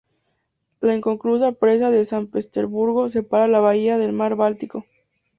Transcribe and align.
La 0.79 0.95
inconclusa 0.95 1.51
presa 1.51 1.91
de 1.91 2.03
San 2.05 2.25
Petersburgo 2.25 3.07
separa 3.07 3.47
la 3.47 3.59
bahía 3.59 3.99
del 3.99 4.13
mar 4.13 4.35
Báltico. 4.35 4.83